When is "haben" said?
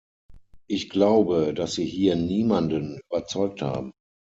3.61-3.91